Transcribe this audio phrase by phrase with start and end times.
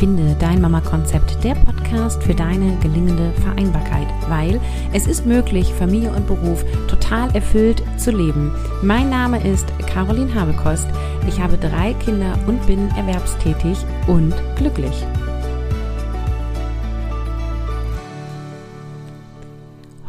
[0.00, 4.58] Finde dein Mama-Konzept, der Podcast für deine gelingende Vereinbarkeit, weil
[4.94, 8.50] es ist möglich, Familie und Beruf total erfüllt zu leben.
[8.82, 10.88] Mein Name ist Caroline Habekost.
[11.28, 13.76] Ich habe drei Kinder und bin erwerbstätig
[14.06, 15.04] und glücklich.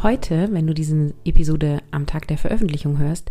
[0.02, 3.30] Heute, wenn du diese Episode am Tag der Veröffentlichung hörst,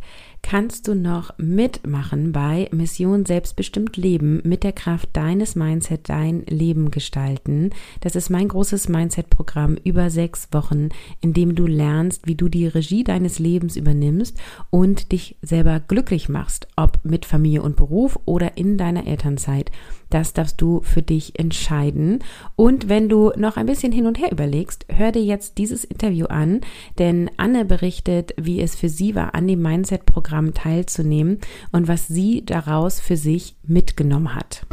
[0.51, 6.91] kannst du noch mitmachen bei Mission Selbstbestimmt Leben mit der Kraft deines Mindset dein Leben
[6.91, 7.71] gestalten.
[8.01, 10.89] Das ist mein großes Mindset-Programm über sechs Wochen,
[11.21, 14.39] in dem du lernst, wie du die Regie deines Lebens übernimmst
[14.71, 19.71] und dich selber glücklich machst, ob mit Familie und Beruf oder in deiner Elternzeit.
[20.11, 22.19] Das darfst du für dich entscheiden.
[22.57, 26.27] Und wenn du noch ein bisschen hin und her überlegst, hör dir jetzt dieses Interview
[26.27, 26.63] an,
[26.99, 31.39] denn Anne berichtet, wie es für sie war, an dem Mindset-Programm teilzunehmen
[31.73, 34.67] und was sie daraus für sich mitgenommen hat.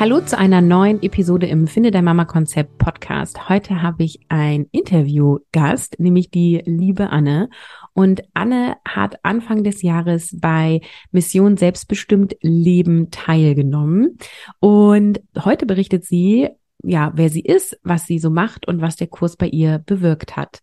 [0.00, 3.48] Hallo zu einer neuen Episode im Finde dein Mama Konzept Podcast.
[3.48, 7.50] Heute habe ich ein Interviewgast, nämlich die liebe Anne.
[7.94, 14.18] Und Anne hat Anfang des Jahres bei Mission Selbstbestimmt Leben teilgenommen.
[14.60, 16.48] Und heute berichtet sie,
[16.84, 20.36] ja, wer sie ist, was sie so macht und was der Kurs bei ihr bewirkt
[20.36, 20.60] hat.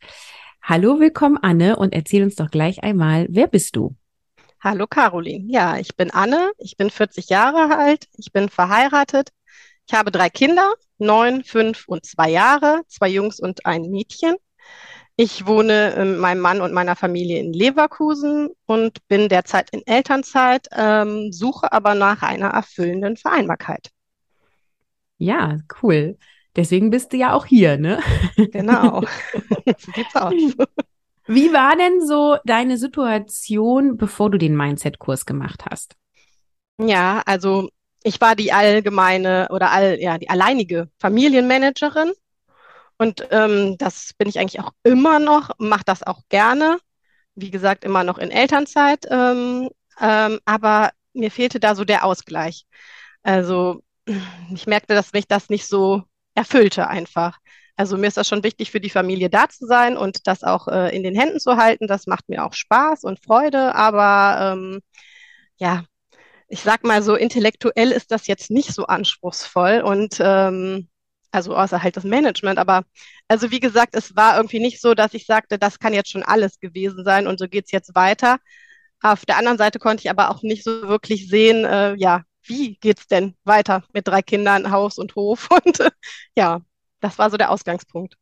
[0.62, 3.98] Hallo, willkommen Anne und erzähl uns doch gleich einmal, wer bist du?
[4.60, 5.46] Hallo Caroline.
[5.52, 9.30] Ja, ich bin Anne, ich bin 40 Jahre alt, ich bin verheiratet.
[9.88, 14.36] Ich habe drei Kinder, neun, fünf und zwei Jahre, zwei Jungs und ein Mädchen.
[15.18, 20.68] Ich wohne mit meinem Mann und meiner Familie in Leverkusen und bin derzeit in Elternzeit,
[20.74, 23.92] ähm, suche aber nach einer erfüllenden Vereinbarkeit.
[25.18, 26.18] Ja, cool.
[26.56, 28.00] Deswegen bist du ja auch hier, ne?
[28.52, 29.02] Genau.
[29.78, 30.34] so sieht's aus.
[31.28, 35.96] Wie war denn so deine Situation, bevor du den Mindset-Kurs gemacht hast?
[36.78, 37.70] Ja, also
[38.04, 42.12] ich war die allgemeine oder all, ja, die alleinige Familienmanagerin
[42.98, 46.80] und ähm, das bin ich eigentlich auch immer noch, mache das auch gerne.
[47.36, 49.06] Wie gesagt, immer noch in Elternzeit.
[49.10, 49.70] Ähm,
[50.00, 52.66] ähm, aber mir fehlte da so der Ausgleich.
[53.24, 53.82] Also
[54.54, 56.04] ich merkte, dass mich das nicht so
[56.36, 57.40] erfüllte einfach.
[57.76, 60.68] Also mir ist das schon wichtig, für die Familie da zu sein und das auch
[60.68, 61.88] äh, in den Händen zu halten.
[61.88, 64.82] Das macht mir auch Spaß und Freude, aber ähm,
[65.58, 65.84] ja,
[66.48, 70.90] ich sag mal so, intellektuell ist das jetzt nicht so anspruchsvoll und ähm,
[71.32, 72.60] also außer halt das Management.
[72.60, 72.84] Aber
[73.28, 76.24] also wie gesagt, es war irgendwie nicht so, dass ich sagte, das kann jetzt schon
[76.24, 78.40] alles gewesen sein und so geht's jetzt weiter.
[79.02, 82.78] Auf der anderen Seite konnte ich aber auch nicht so wirklich sehen, äh, ja, wie
[82.78, 85.50] geht's denn weiter mit drei Kindern, Haus und Hof?
[85.66, 85.92] Und äh,
[86.38, 86.62] ja,
[87.06, 88.16] das war so der Ausgangspunkt.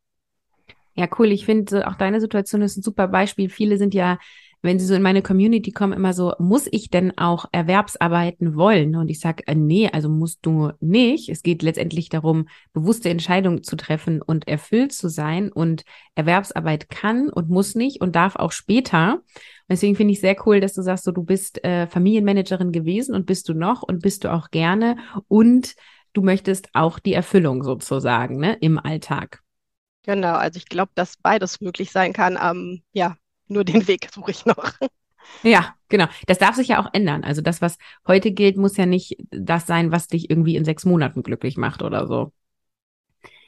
[0.94, 1.32] Ja, cool.
[1.32, 3.48] Ich finde, auch deine Situation ist ein super Beispiel.
[3.48, 4.18] Viele sind ja
[4.64, 8.96] wenn sie so in meine Community kommen, immer so, muss ich denn auch Erwerbsarbeiten wollen?
[8.96, 11.28] Und ich sage, äh, nee, also musst du nicht.
[11.28, 15.52] Es geht letztendlich darum, bewusste Entscheidungen zu treffen und erfüllt zu sein.
[15.52, 15.84] Und
[16.14, 19.20] Erwerbsarbeit kann und muss nicht und darf auch später.
[19.68, 23.26] Deswegen finde ich sehr cool, dass du sagst, so du bist äh, Familienmanagerin gewesen und
[23.26, 24.96] bist du noch und bist du auch gerne
[25.28, 25.74] und
[26.14, 29.42] du möchtest auch die Erfüllung sozusagen ne, im Alltag.
[30.04, 32.38] Genau, also ich glaube, dass beides möglich sein kann.
[32.40, 33.16] Ähm, ja,
[33.48, 34.72] nur den Weg suche ich noch.
[35.42, 36.06] Ja, genau.
[36.26, 37.24] Das darf sich ja auch ändern.
[37.24, 40.84] Also das, was heute gilt, muss ja nicht das sein, was dich irgendwie in sechs
[40.84, 42.32] Monaten glücklich macht oder so.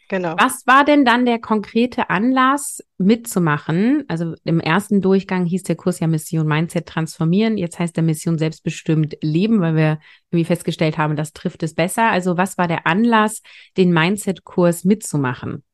[0.09, 0.37] Genau.
[0.39, 4.05] Was war denn dann der konkrete Anlass mitzumachen?
[4.07, 7.59] Also im ersten Durchgang hieß der Kurs ja Mission Mindset transformieren.
[7.59, 9.99] Jetzt heißt der Mission selbstbestimmt leben, weil wir
[10.31, 12.11] irgendwie festgestellt haben, das trifft es besser.
[12.11, 13.43] Also was war der Anlass,
[13.77, 15.65] den Mindset-Kurs mitzumachen?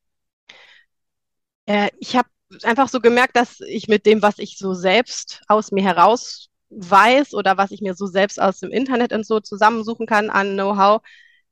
[1.67, 2.29] Äh, ich habe
[2.63, 7.35] einfach so gemerkt, dass ich mit dem, was ich so selbst aus mir heraus weiß
[7.35, 11.03] oder was ich mir so selbst aus dem Internet und so zusammensuchen kann an Know-how,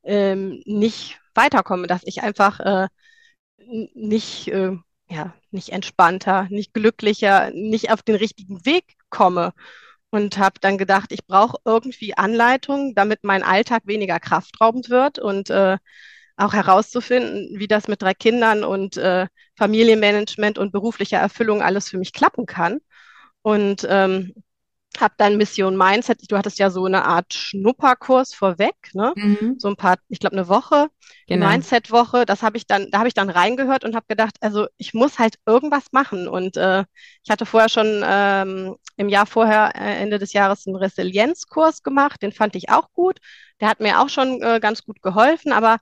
[0.03, 2.87] ähm, nicht weiterkomme, dass ich einfach äh,
[3.93, 4.77] nicht, äh,
[5.09, 9.53] ja, nicht entspannter, nicht glücklicher, nicht auf den richtigen Weg komme.
[10.13, 15.49] Und habe dann gedacht, ich brauche irgendwie Anleitung, damit mein Alltag weniger kraftraubend wird und
[15.49, 15.77] äh,
[16.35, 19.27] auch herauszufinden, wie das mit drei Kindern und äh,
[19.57, 22.79] Familienmanagement und beruflicher Erfüllung alles für mich klappen kann.
[23.41, 24.33] Und ähm,
[24.99, 26.29] habe dann Mission Mindset.
[26.29, 29.13] Du hattest ja so eine Art Schnupperkurs vorweg, ne?
[29.15, 29.55] Mhm.
[29.57, 30.89] So ein paar, ich glaube eine Woche,
[31.27, 31.47] genau.
[31.47, 32.25] Mindset-Woche.
[32.25, 35.17] Das habe ich dann, da habe ich dann reingehört und habe gedacht, also ich muss
[35.17, 36.27] halt irgendwas machen.
[36.27, 36.83] Und äh,
[37.23, 42.21] ich hatte vorher schon ähm, im Jahr vorher, äh, Ende des Jahres, einen Resilienzkurs gemacht.
[42.21, 43.19] Den fand ich auch gut.
[43.61, 45.77] Der hat mir auch schon äh, ganz gut geholfen, aber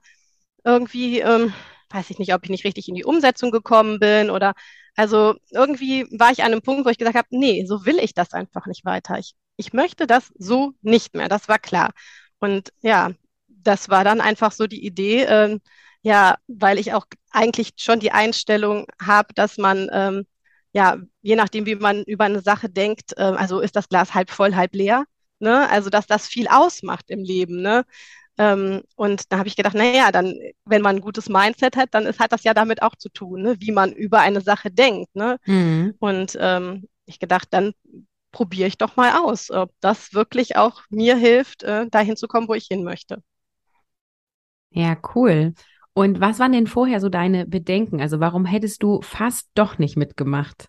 [0.64, 1.52] irgendwie, ähm,
[1.90, 4.54] weiß ich nicht, ob ich nicht richtig in die Umsetzung gekommen bin oder
[4.96, 8.14] also irgendwie war ich an einem Punkt, wo ich gesagt habe, nee, so will ich
[8.14, 9.18] das einfach nicht weiter.
[9.18, 11.28] Ich, ich möchte das so nicht mehr.
[11.28, 11.90] Das war klar.
[12.38, 13.10] Und ja,
[13.48, 15.60] das war dann einfach so die Idee, ähm,
[16.02, 20.26] ja, weil ich auch eigentlich schon die Einstellung habe, dass man, ähm,
[20.72, 24.30] ja, je nachdem, wie man über eine Sache denkt, äh, also ist das Glas halb
[24.30, 25.04] voll, halb leer,
[25.38, 25.68] ne?
[25.68, 27.84] Also, dass das viel ausmacht im Leben, ne?
[28.40, 30.34] Ähm, und da habe ich gedacht, naja, dann,
[30.64, 33.42] wenn man ein gutes Mindset hat, dann ist, hat das ja damit auch zu tun,
[33.42, 33.56] ne?
[33.60, 35.14] wie man über eine Sache denkt.
[35.14, 35.36] Ne?
[35.44, 35.92] Mhm.
[35.98, 37.72] Und ähm, ich gedacht, dann
[38.32, 42.48] probiere ich doch mal aus, ob das wirklich auch mir hilft, äh, dahin zu kommen,
[42.48, 43.22] wo ich hin möchte.
[44.70, 45.52] Ja, cool.
[45.92, 48.00] Und was waren denn vorher so deine Bedenken?
[48.00, 50.68] Also warum hättest du fast doch nicht mitgemacht?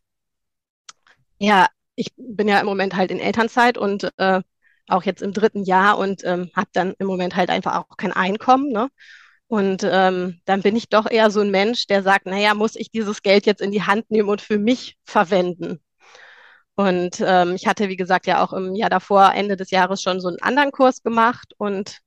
[1.38, 4.41] Ja, ich bin ja im Moment halt in Elternzeit und äh,
[4.91, 8.13] auch jetzt im dritten Jahr und ähm, habe dann im Moment halt einfach auch kein
[8.13, 8.71] Einkommen.
[8.71, 8.89] Ne?
[9.47, 12.91] Und ähm, dann bin ich doch eher so ein Mensch, der sagt, naja, muss ich
[12.91, 15.81] dieses Geld jetzt in die Hand nehmen und für mich verwenden?
[16.75, 20.21] Und ähm, ich hatte, wie gesagt, ja auch im Jahr davor, Ende des Jahres, schon
[20.21, 21.99] so einen anderen Kurs gemacht und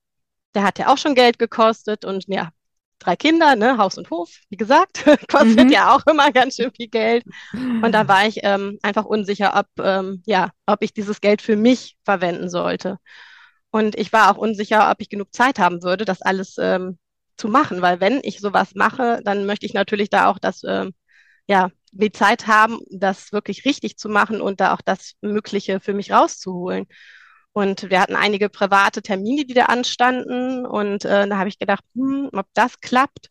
[0.55, 2.49] der hat ja auch schon Geld gekostet und ja,
[3.05, 5.69] drei Kinder, ne, Haus und Hof, wie gesagt, kostet mhm.
[5.69, 7.23] ja auch immer ganz schön viel Geld.
[7.53, 11.55] Und da war ich ähm, einfach unsicher, ob, ähm, ja, ob ich dieses Geld für
[11.55, 12.97] mich verwenden sollte.
[13.71, 16.97] Und ich war auch unsicher, ob ich genug Zeit haben würde, das alles ähm,
[17.37, 20.93] zu machen, weil wenn ich sowas mache, dann möchte ich natürlich da auch das, ähm,
[21.47, 25.93] ja, die Zeit haben, das wirklich richtig zu machen und da auch das Mögliche für
[25.93, 26.85] mich rauszuholen.
[27.55, 30.65] Und wir hatten einige private Termine, die da anstanden.
[30.65, 33.29] Und äh, da habe ich gedacht, hm, ob das klappt.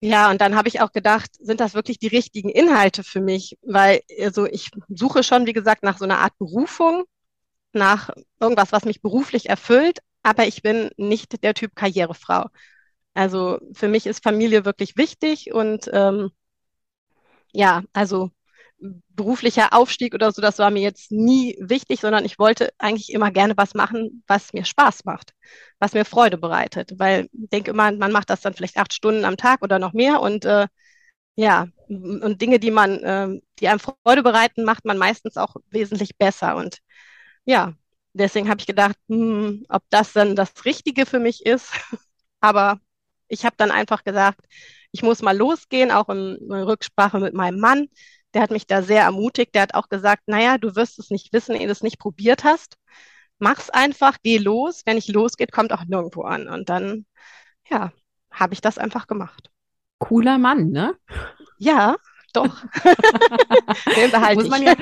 [0.00, 3.58] Ja, und dann habe ich auch gedacht, sind das wirklich die richtigen Inhalte für mich?
[3.62, 7.04] Weil also ich suche schon, wie gesagt, nach so einer Art Berufung,
[7.72, 12.46] nach irgendwas, was mich beruflich erfüllt, aber ich bin nicht der Typ Karrierefrau.
[13.14, 16.30] Also für mich ist Familie wirklich wichtig und ähm,
[17.52, 18.30] ja, also
[18.80, 23.30] beruflicher Aufstieg oder so, das war mir jetzt nie wichtig, sondern ich wollte eigentlich immer
[23.30, 25.32] gerne was machen, was mir Spaß macht,
[25.78, 26.92] was mir Freude bereitet.
[26.96, 29.92] Weil ich denke immer, man macht das dann vielleicht acht Stunden am Tag oder noch
[29.92, 30.66] mehr und äh,
[31.36, 36.16] ja, und Dinge, die man, äh, die einem Freude bereiten, macht man meistens auch wesentlich
[36.18, 36.56] besser.
[36.56, 36.78] Und
[37.44, 37.74] ja,
[38.12, 41.70] deswegen habe ich gedacht, hm, ob das dann das Richtige für mich ist.
[42.40, 42.80] Aber
[43.28, 44.40] ich habe dann einfach gesagt,
[44.90, 47.88] ich muss mal losgehen, auch in, in Rücksprache mit meinem Mann
[48.38, 49.52] der hat mich da sehr ermutigt.
[49.56, 52.44] Der hat auch gesagt, naja, du wirst es nicht wissen, ehe du es nicht probiert
[52.44, 52.76] hast.
[53.40, 54.82] Mach's einfach, geh los.
[54.86, 56.46] Wenn ich losgeht, kommt auch nirgendwo an.
[56.46, 57.04] Und dann,
[57.68, 57.92] ja,
[58.30, 59.50] habe ich das einfach gemacht.
[59.98, 60.94] Cooler Mann, ne?
[61.58, 61.96] Ja,
[62.32, 62.44] doch.
[64.34, 64.74] muss, man ja,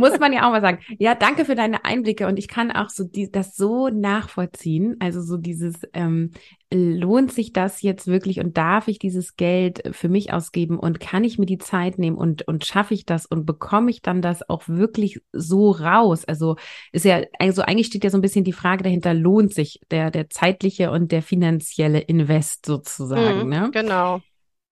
[0.00, 0.80] muss man ja auch mal sagen.
[0.98, 4.96] Ja, danke für deine Einblicke und ich kann auch so die, das so nachvollziehen.
[4.98, 6.32] Also so dieses, ähm,
[6.74, 11.24] lohnt sich das jetzt wirklich und darf ich dieses Geld für mich ausgeben und kann
[11.24, 14.48] ich mir die Zeit nehmen und, und schaffe ich das und bekomme ich dann das
[14.48, 16.24] auch wirklich so raus?
[16.24, 16.56] Also
[16.92, 20.10] ist ja, also eigentlich steht ja so ein bisschen die Frage dahinter, lohnt sich der,
[20.10, 23.70] der zeitliche und der finanzielle Invest sozusagen, mhm, ne?
[23.72, 24.20] Genau.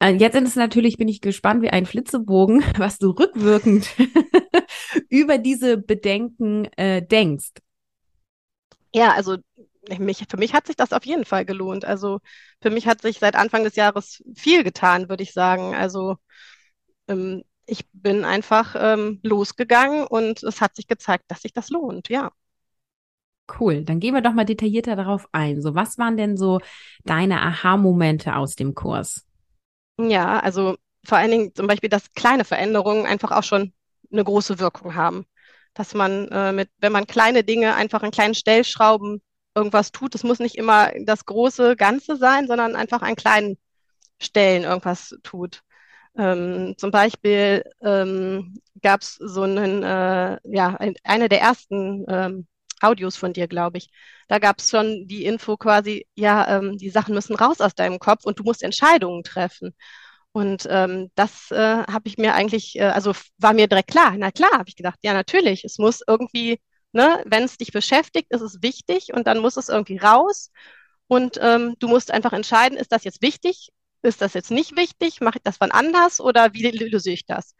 [0.01, 3.89] Äh, jetzt ist es natürlich, bin ich gespannt wie ein Flitzebogen, was du rückwirkend
[5.09, 7.53] über diese Bedenken äh, denkst.
[8.95, 9.39] Ja, also
[9.99, 11.85] mich, für mich hat sich das auf jeden Fall gelohnt.
[11.85, 12.21] Also
[12.61, 15.75] für mich hat sich seit Anfang des Jahres viel getan, würde ich sagen.
[15.75, 16.17] Also
[17.09, 22.09] ähm, ich bin einfach ähm, losgegangen und es hat sich gezeigt, dass sich das lohnt,
[22.09, 22.33] ja.
[23.59, 25.61] Cool, dann gehen wir doch mal detaillierter darauf ein.
[25.61, 26.61] So, was waren denn so
[27.05, 29.27] deine Aha-Momente aus dem Kurs?
[29.99, 33.73] Ja, also vor allen Dingen zum Beispiel, dass kleine Veränderungen einfach auch schon
[34.11, 35.27] eine große Wirkung haben.
[35.75, 39.23] Dass man äh, mit, wenn man kleine Dinge einfach an kleinen Stellschrauben
[39.55, 43.59] irgendwas tut, es muss nicht immer das große Ganze sein, sondern einfach an kleinen
[44.21, 45.63] Stellen irgendwas tut.
[46.17, 52.47] Ähm, zum Beispiel ähm, gab es so einen, äh, ja, ein, eine der ersten ähm,
[52.81, 53.91] Audios von dir, glaube ich.
[54.29, 57.99] Da gab es schon die Info quasi, ja, ähm, die Sachen müssen raus aus deinem
[57.99, 59.75] Kopf und du musst Entscheidungen treffen.
[60.33, 64.15] Und ähm, das äh, habe ich mir eigentlich, äh, also war mir direkt klar.
[64.17, 66.61] Na klar, habe ich gedacht, ja, natürlich, es muss irgendwie,
[66.93, 70.51] ne, wenn es dich beschäftigt, ist es wichtig und dann muss es irgendwie raus.
[71.09, 73.71] Und ähm, du musst einfach entscheiden, ist das jetzt wichtig?
[74.03, 75.21] Ist das jetzt nicht wichtig?
[75.21, 77.55] Mache ich das wann anders oder wie löse ich das?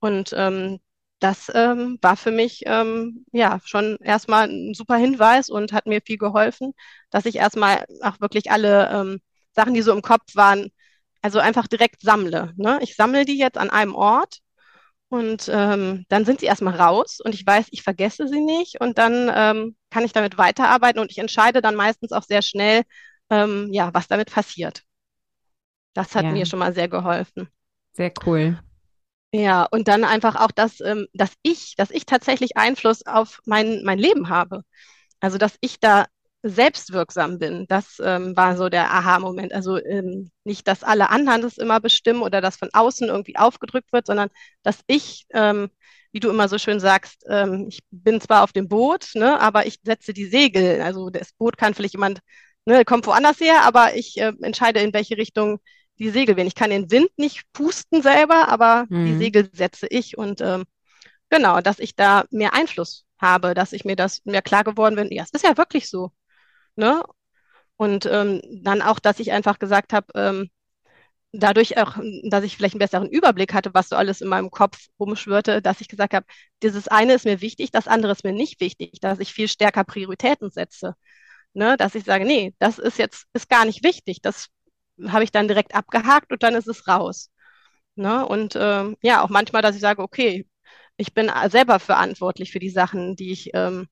[0.00, 0.80] Und ähm,
[1.20, 6.00] das ähm, war für mich ähm, ja schon erstmal ein super Hinweis und hat mir
[6.04, 6.74] viel geholfen,
[7.10, 9.20] dass ich erstmal auch wirklich alle ähm,
[9.54, 10.70] Sachen, die so im Kopf waren,
[11.22, 12.52] also einfach direkt sammle.
[12.56, 12.78] Ne?
[12.82, 14.38] Ich sammle die jetzt an einem Ort
[15.08, 18.98] und ähm, dann sind sie erstmal raus und ich weiß, ich vergesse sie nicht und
[18.98, 22.82] dann ähm, kann ich damit weiterarbeiten und ich entscheide dann meistens auch sehr schnell,
[23.30, 24.82] ähm, ja, was damit passiert.
[25.94, 26.30] Das hat ja.
[26.30, 27.48] mir schon mal sehr geholfen.
[27.92, 28.58] Sehr cool.
[29.32, 33.82] Ja, und dann einfach auch, dass, ähm, dass ich, dass ich tatsächlich Einfluss auf mein,
[33.84, 34.62] mein Leben habe.
[35.20, 36.06] Also, dass ich da
[36.42, 37.66] selbstwirksam bin.
[37.68, 39.52] Das ähm, war so der Aha-Moment.
[39.52, 43.92] Also ähm, nicht, dass alle anderen das immer bestimmen oder dass von außen irgendwie aufgedrückt
[43.92, 44.30] wird, sondern
[44.62, 45.68] dass ich, ähm,
[46.12, 49.66] wie du immer so schön sagst, ähm, ich bin zwar auf dem Boot, ne, aber
[49.66, 50.80] ich setze die Segel.
[50.82, 52.20] Also das Boot kann vielleicht jemand,
[52.64, 55.58] ne, kommt woanders her, aber ich äh, entscheide, in welche Richtung
[55.98, 56.46] die Segel wehen.
[56.46, 59.06] Ich kann den Wind nicht pusten selber, aber mhm.
[59.06, 60.64] die Segel setze ich und ähm,
[61.30, 65.08] genau, dass ich da mehr Einfluss habe, dass ich mir das mehr klar geworden bin.
[65.10, 66.12] Ja, es ist ja wirklich so.
[66.78, 67.02] Ne?
[67.76, 70.50] Und ähm, dann auch, dass ich einfach gesagt habe, ähm,
[71.32, 71.96] dadurch auch,
[72.30, 75.80] dass ich vielleicht einen besseren Überblick hatte, was so alles in meinem Kopf rumschwirrte, dass
[75.80, 76.26] ich gesagt habe,
[76.62, 79.84] dieses eine ist mir wichtig, das andere ist mir nicht wichtig, dass ich viel stärker
[79.84, 80.94] Prioritäten setze.
[81.54, 81.76] Ne?
[81.76, 84.22] Dass ich sage, nee, das ist jetzt ist gar nicht wichtig.
[84.22, 84.48] Das
[85.08, 87.30] habe ich dann direkt abgehakt und dann ist es raus.
[87.96, 88.26] Ne?
[88.26, 90.46] Und ähm, ja, auch manchmal, dass ich sage, okay,
[90.96, 93.88] ich bin selber verantwortlich für die Sachen, die ich, ähm,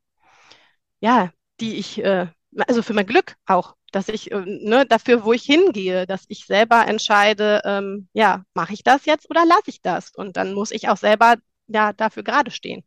[1.00, 2.28] ja, die ich äh,
[2.66, 6.46] also für mein Glück auch, dass ich äh, ne, dafür, wo ich hingehe, dass ich
[6.46, 10.10] selber entscheide, ähm, ja, mache ich das jetzt oder lasse ich das?
[10.14, 11.36] Und dann muss ich auch selber
[11.68, 12.84] ja dafür gerade stehen.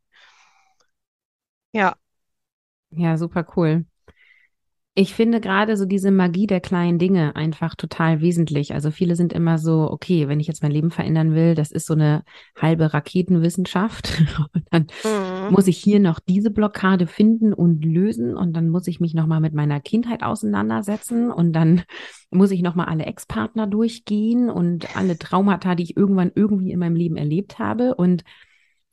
[1.72, 1.96] Ja.
[2.92, 3.86] Ja, super cool.
[4.96, 8.74] Ich finde gerade so diese Magie der kleinen Dinge einfach total wesentlich.
[8.74, 11.86] Also viele sind immer so, okay, wenn ich jetzt mein Leben verändern will, das ist
[11.86, 12.24] so eine
[12.60, 14.22] halbe Raketenwissenschaft.
[14.54, 15.29] Und dann mhm.
[15.52, 19.40] Muss ich hier noch diese Blockade finden und lösen und dann muss ich mich nochmal
[19.40, 21.84] mit meiner Kindheit auseinandersetzen und dann
[22.32, 26.96] muss ich nochmal alle Ex-Partner durchgehen und alle Traumata, die ich irgendwann irgendwie in meinem
[26.96, 27.96] Leben erlebt habe.
[27.96, 28.24] Und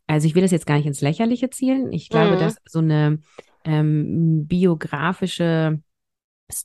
[0.07, 1.93] also ich will das jetzt gar nicht ins Lächerliche zielen.
[1.93, 2.41] Ich glaube, mhm.
[2.41, 3.19] dass so eine
[3.65, 5.81] ähm, biografische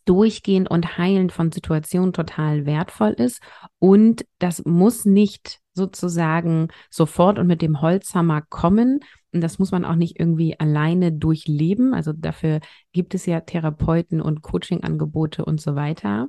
[0.06, 3.42] Durchgehen und Heilen von Situationen total wertvoll ist.
[3.80, 9.00] Und das muss nicht sozusagen sofort und mit dem Holzhammer kommen.
[9.34, 11.94] Und das muss man auch nicht irgendwie alleine durchleben.
[11.94, 12.60] Also dafür
[12.92, 16.28] gibt es ja Therapeuten und Coachingangebote und so weiter.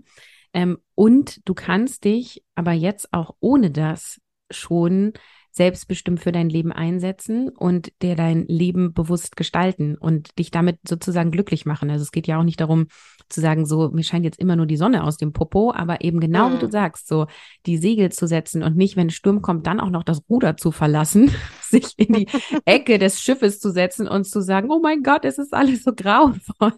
[0.54, 5.12] Ähm, und du kannst dich aber jetzt auch ohne das schon
[5.52, 11.30] selbstbestimmt für dein Leben einsetzen und dir dein Leben bewusst gestalten und dich damit sozusagen
[11.30, 11.90] glücklich machen.
[11.90, 12.86] Also es geht ja auch nicht darum
[13.28, 16.20] zu sagen, so, mir scheint jetzt immer nur die Sonne aus dem Popo, aber eben
[16.20, 16.54] genau mhm.
[16.54, 17.26] wie du sagst, so
[17.66, 20.72] die Segel zu setzen und nicht, wenn Sturm kommt, dann auch noch das Ruder zu
[20.72, 21.30] verlassen,
[21.60, 22.28] sich in die
[22.64, 25.92] Ecke des Schiffes zu setzen und zu sagen, oh mein Gott, es ist alles so
[25.94, 26.72] grauenvoll.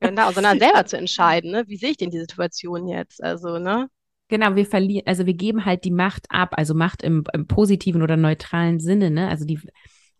[0.00, 1.64] Genau, sondern selber zu entscheiden, ne?
[1.66, 3.22] wie sehe ich denn die Situation jetzt?
[3.22, 3.88] Also, ne?
[4.28, 8.02] Genau, wir verlieren, also wir geben halt die Macht ab, also Macht im, im positiven
[8.02, 9.28] oder neutralen Sinne, ne?
[9.28, 9.60] Also die,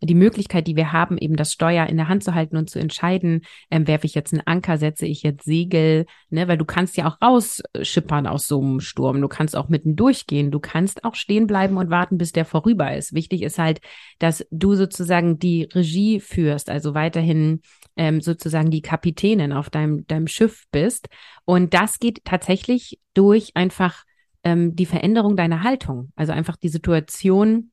[0.00, 2.78] die Möglichkeit, die wir haben, eben das Steuer in der Hand zu halten und zu
[2.78, 6.96] entscheiden, ähm, werfe ich jetzt einen Anker, setze ich jetzt Segel, ne, weil du kannst
[6.96, 9.20] ja auch rausschippern aus so einem Sturm.
[9.20, 10.50] Du kannst auch mitten durchgehen.
[10.50, 13.14] Du kannst auch stehen bleiben und warten, bis der vorüber ist.
[13.14, 13.80] Wichtig ist halt,
[14.18, 17.60] dass du sozusagen die Regie führst, also weiterhin
[17.96, 21.08] ähm, sozusagen die Kapitänin auf deinem, deinem Schiff bist.
[21.44, 24.04] Und das geht tatsächlich durch einfach
[24.42, 26.12] ähm, die Veränderung deiner Haltung.
[26.16, 27.70] Also einfach die Situation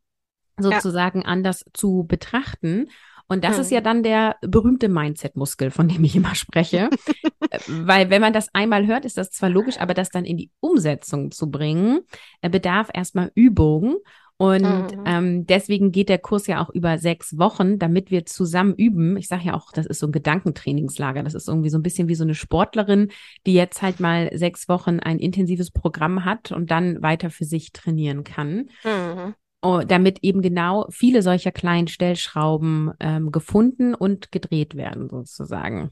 [0.57, 1.27] sozusagen ja.
[1.27, 2.87] anders zu betrachten.
[3.27, 3.61] Und das hm.
[3.61, 6.89] ist ja dann der berühmte Mindset-Muskel, von dem ich immer spreche.
[7.67, 10.51] Weil wenn man das einmal hört, ist das zwar logisch, aber das dann in die
[10.59, 12.01] Umsetzung zu bringen,
[12.41, 13.97] äh, bedarf erstmal Übung.
[14.41, 15.03] Und mhm.
[15.05, 19.15] ähm, deswegen geht der Kurs ja auch über sechs Wochen, damit wir zusammen üben.
[19.15, 21.21] Ich sage ja auch, das ist so ein Gedankentrainingslager.
[21.21, 23.11] Das ist irgendwie so ein bisschen wie so eine Sportlerin,
[23.45, 27.71] die jetzt halt mal sechs Wochen ein intensives Programm hat und dann weiter für sich
[27.71, 28.71] trainieren kann.
[28.83, 29.35] Mhm.
[29.63, 35.91] Oh, damit eben genau viele solcher kleinen Stellschrauben ähm, gefunden und gedreht werden, sozusagen.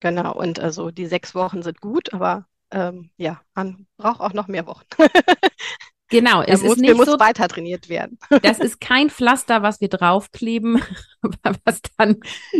[0.00, 4.48] Genau, und also die sechs Wochen sind gut, aber ähm, ja, man braucht auch noch
[4.48, 4.84] mehr Wochen.
[6.12, 8.18] Genau, es muss, ist nicht muss so, weiter trainiert werden.
[8.42, 10.80] Das ist kein Pflaster, was wir draufkleben,
[11.64, 12.18] was dann,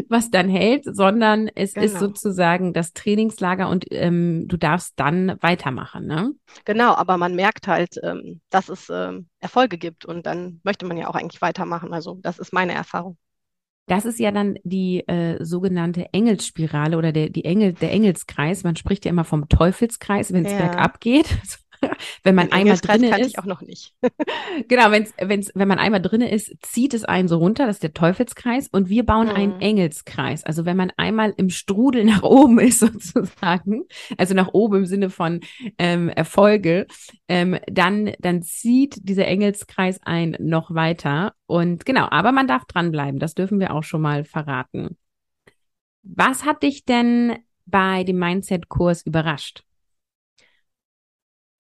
[0.09, 1.87] was dann hält, sondern es genau.
[1.87, 6.33] ist sozusagen das Trainingslager und ähm, du darfst dann weitermachen, ne?
[6.65, 10.97] Genau, aber man merkt halt, ähm, dass es ähm, Erfolge gibt und dann möchte man
[10.97, 11.93] ja auch eigentlich weitermachen.
[11.93, 13.17] Also das ist meine Erfahrung.
[13.87, 18.63] Das ist ja dann die äh, sogenannte Engelsspirale oder der, die Engel, der Engelskreis.
[18.63, 20.59] Man spricht ja immer vom Teufelskreis, wenn es ja.
[20.59, 21.27] bergab geht.
[22.23, 23.27] wenn man einmal drin ist.
[23.27, 23.95] ich auch noch nicht.
[24.69, 27.83] genau, wenn's, wenn's, wenn man einmal drin ist, zieht es einen so runter, das ist
[27.83, 29.35] der Teufelskreis und wir bauen mhm.
[29.35, 30.45] einen Engelskreis.
[30.45, 33.85] Also wenn man einmal im Strudel nach oben ist sozusagen,
[34.19, 35.41] also nach oben im Sinne von
[35.79, 36.87] ähm, Erfolge,
[37.29, 43.21] ähm, dann, dann zieht dieser Engelskreis ein noch weiter und genau, aber man darf dranbleiben,
[43.21, 44.97] das dürfen wir auch schon mal verraten.
[46.03, 47.37] Was hat dich denn
[47.67, 49.65] bei dem Mindset-Kurs überrascht?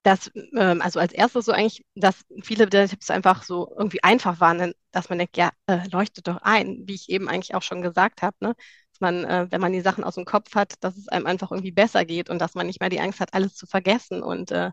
[0.03, 4.41] Dass, ähm, also als erstes so eigentlich, dass viele der Tipps einfach so irgendwie einfach
[4.41, 7.83] waren, dass man denkt, ja, äh, leuchtet doch ein, wie ich eben eigentlich auch schon
[7.83, 8.55] gesagt habe, ne?
[9.03, 11.73] man, äh, wenn man die Sachen aus dem Kopf hat, dass es einem einfach irgendwie
[11.73, 14.71] besser geht und dass man nicht mehr die Angst hat, alles zu vergessen und äh,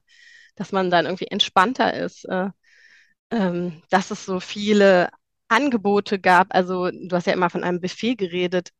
[0.55, 2.25] dass man dann irgendwie entspannter ist.
[2.25, 2.49] Äh,
[3.31, 5.09] ähm, dass es so viele
[5.49, 6.47] Angebote gab.
[6.55, 8.71] Also du hast ja immer von einem Buffet geredet.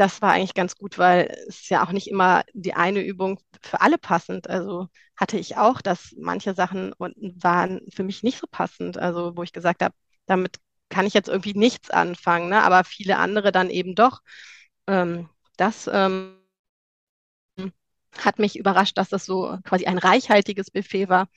[0.00, 3.82] Das war eigentlich ganz gut, weil es ja auch nicht immer die eine Übung für
[3.82, 4.48] alle passend.
[4.48, 8.96] Also hatte ich auch, dass manche Sachen waren für mich nicht so passend.
[8.96, 10.56] Also wo ich gesagt habe, damit
[10.88, 12.62] kann ich jetzt irgendwie nichts anfangen, ne?
[12.62, 14.22] aber viele andere dann eben doch.
[14.86, 15.28] Ähm,
[15.58, 16.36] das ähm,
[18.18, 21.28] hat mich überrascht, dass das so quasi ein reichhaltiges Buffet war.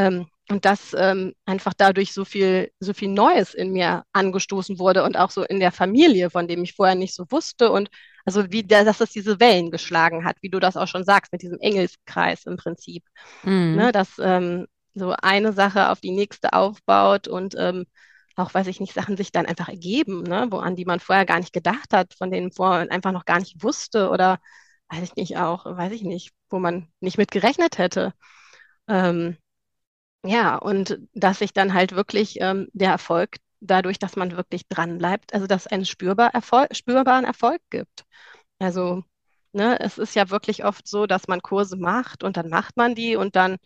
[0.00, 5.04] Ähm, und dass ähm, einfach dadurch so viel, so viel Neues in mir angestoßen wurde
[5.04, 7.70] und auch so in der Familie, von dem ich vorher nicht so wusste.
[7.70, 7.88] Und
[8.24, 11.32] also wie der, dass das diese Wellen geschlagen hat, wie du das auch schon sagst,
[11.32, 13.04] mit diesem Engelskreis im Prinzip.
[13.44, 13.76] Mhm.
[13.76, 17.86] Ne, dass ähm, so eine Sache auf die nächste aufbaut und ähm,
[18.36, 21.26] auch, weiß ich nicht, Sachen sich dann einfach ergeben, ne, wo an die man vorher
[21.26, 24.38] gar nicht gedacht hat, von denen vorher einfach noch gar nicht wusste oder
[24.88, 28.12] weiß ich nicht auch, weiß ich nicht, wo man nicht mit gerechnet hätte.
[28.88, 29.36] Ähm,
[30.24, 34.98] ja, und dass sich dann halt wirklich ähm, der Erfolg dadurch, dass man wirklich dran
[34.98, 38.04] bleibt, also dass es einen spürbar Erfolg, spürbaren Erfolg gibt.
[38.60, 39.04] Also,
[39.52, 42.94] ne, es ist ja wirklich oft so, dass man Kurse macht und dann macht man
[42.96, 43.58] die und dann,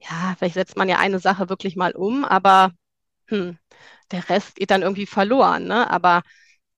[0.00, 2.72] ja, vielleicht setzt man ja eine Sache wirklich mal um, aber
[3.28, 3.58] hm,
[4.12, 5.90] der Rest geht dann irgendwie verloren, ne?
[5.90, 6.22] Aber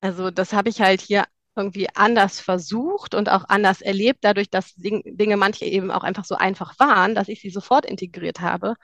[0.00, 1.25] also das habe ich halt hier
[1.57, 6.37] irgendwie anders versucht und auch anders erlebt, dadurch, dass Dinge manche eben auch einfach so
[6.37, 8.75] einfach waren, dass ich sie sofort integriert habe.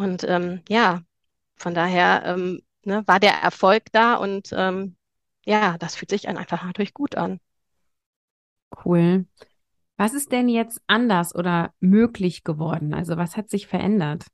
[0.00, 1.02] Und ähm, ja,
[1.56, 4.96] von daher ähm, ne, war der Erfolg da und ähm,
[5.44, 7.38] ja, das fühlt sich einfach natürlich gut an.
[8.82, 9.26] Cool.
[9.98, 12.94] Was ist denn jetzt anders oder möglich geworden?
[12.94, 14.24] Also was hat sich verändert?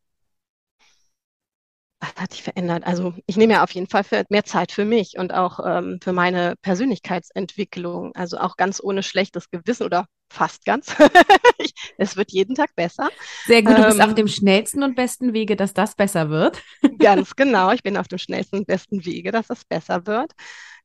[1.98, 2.86] was hat sich verändert?
[2.86, 6.12] Also ich nehme ja auf jeden Fall mehr Zeit für mich und auch ähm, für
[6.12, 8.14] meine Persönlichkeitsentwicklung.
[8.14, 10.94] Also auch ganz ohne schlechtes Gewissen oder fast ganz.
[11.98, 13.10] es wird jeden Tag besser.
[13.46, 16.62] Sehr gut, du bist auf ähm, dem schnellsten und besten Wege, dass das besser wird.
[16.98, 20.32] ganz genau, ich bin auf dem schnellsten und besten Wege, dass das besser wird.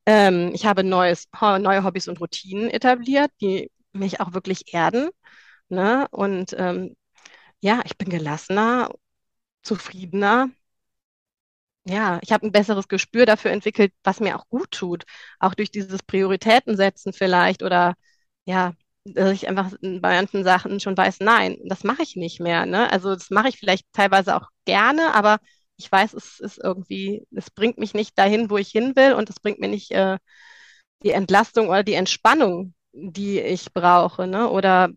[0.06, 5.10] Ähm, ich habe neues, neue Hobbys und Routinen etabliert, die mich auch wirklich erden.
[5.70, 6.08] Ne?
[6.12, 6.96] Und ähm,
[7.62, 8.90] ja, ich bin gelassener,
[9.64, 10.50] zufriedener,
[11.86, 15.04] ja, ich habe ein besseres Gespür dafür entwickelt, was mir auch gut tut.
[15.40, 17.96] Auch durch dieses Prioritätensetzen vielleicht oder
[18.46, 18.74] ja,
[19.06, 22.66] dass ich einfach bei manchen Sachen schon weiß, nein, das mache ich nicht mehr.
[22.66, 22.92] Ne?
[22.92, 25.40] Also das mache ich vielleicht teilweise auch gerne, aber
[25.78, 29.30] ich weiß, es ist irgendwie, es bringt mich nicht dahin, wo ich hin will und
[29.30, 30.18] es bringt mir nicht äh,
[31.04, 34.28] die Entlastung oder die Entspannung, die ich brauche.
[34.28, 34.50] Ne?
[34.50, 34.90] Oder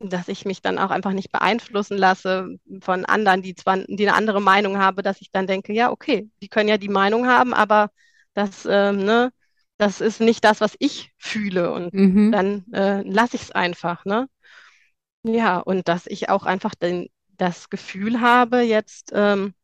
[0.00, 4.16] dass ich mich dann auch einfach nicht beeinflussen lasse von anderen, die zwar die eine
[4.16, 7.54] andere Meinung haben, dass ich dann denke, ja, okay, die können ja die Meinung haben,
[7.54, 7.90] aber
[8.34, 9.32] das, ähm, ne,
[9.78, 12.32] das ist nicht das, was ich fühle und mhm.
[12.32, 14.28] dann äh, lasse ich es einfach, ne?
[15.24, 19.54] Ja, und dass ich auch einfach den, das Gefühl habe jetzt, ähm,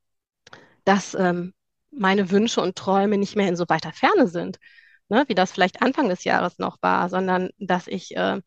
[0.84, 1.54] dass ähm,
[1.90, 4.58] meine Wünsche und Träume nicht mehr in so weiter Ferne sind,
[5.08, 5.24] ne?
[5.28, 8.40] wie das vielleicht Anfang des Jahres noch war, sondern dass ich äh,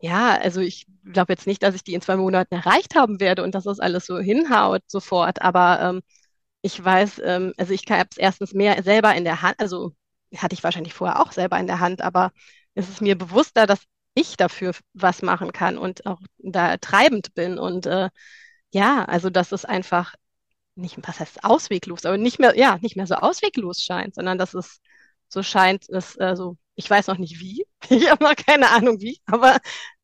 [0.00, 3.42] ja, also ich glaube jetzt nicht, dass ich die in zwei Monaten erreicht haben werde
[3.42, 6.02] und dass das alles so hinhaut sofort, aber ähm,
[6.62, 9.92] ich weiß, ähm, also ich habe es erstens mehr selber in der Hand, also
[10.36, 12.32] hatte ich wahrscheinlich vorher auch selber in der Hand, aber
[12.74, 13.80] es ist mir bewusster, dass
[14.14, 18.10] ich dafür was machen kann und auch da treibend bin und äh,
[18.70, 20.14] ja, also dass es einfach
[20.74, 24.54] nicht, was heißt ausweglos, aber nicht mehr, ja, nicht mehr so ausweglos scheint, sondern dass
[24.54, 24.80] es
[25.28, 26.34] so scheint, dass äh,
[26.74, 27.66] ich weiß noch nicht wie.
[27.88, 29.58] Ich habe noch keine Ahnung wie, aber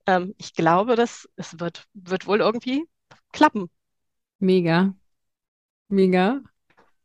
[0.06, 2.84] ähm, ich glaube, dass es wird, wird wohl irgendwie
[3.32, 3.70] klappen.
[4.38, 4.94] Mega.
[5.88, 6.40] Mega.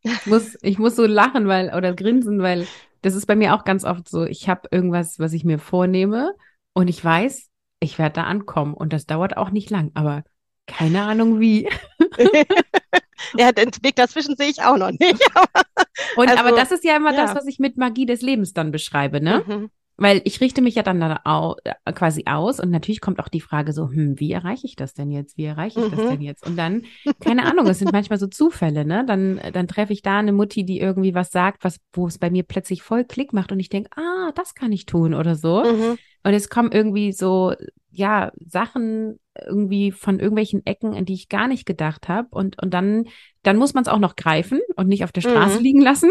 [0.00, 2.66] Ich muss, ich muss so lachen, weil, oder grinsen, weil
[3.02, 4.24] das ist bei mir auch ganz oft so.
[4.24, 6.34] Ich habe irgendwas, was ich mir vornehme
[6.72, 10.24] und ich weiß, ich werde da ankommen und das dauert auch nicht lang, aber
[10.66, 11.68] keine Ahnung wie.
[13.36, 15.20] ja, den Weg dazwischen sehe ich auch noch nicht.
[16.16, 17.22] Und also, aber das ist ja immer ja.
[17.22, 19.44] das, was ich mit Magie des Lebens dann beschreibe, ne?
[19.46, 19.70] Mhm.
[20.02, 23.28] Weil ich richte mich ja dann da au, äh, quasi aus und natürlich kommt auch
[23.28, 25.36] die Frage so, hm, wie erreiche ich das denn jetzt?
[25.36, 25.96] Wie erreiche ich mhm.
[25.96, 26.44] das denn jetzt?
[26.44, 26.82] Und dann,
[27.20, 29.04] keine Ahnung, es sind manchmal so Zufälle, ne?
[29.06, 32.30] Dann, dann treffe ich da eine Mutti, die irgendwie was sagt, was, wo es bei
[32.30, 35.62] mir plötzlich voll Klick macht und ich denke, ah, das kann ich tun oder so.
[35.62, 35.98] Mhm.
[36.24, 37.54] Und es kommen irgendwie so,
[37.92, 42.28] ja, Sachen irgendwie von irgendwelchen Ecken, in die ich gar nicht gedacht habe.
[42.30, 43.04] Und, und dann,
[43.42, 45.62] dann muss man es auch noch greifen und nicht auf der Straße mhm.
[45.62, 46.10] liegen lassen.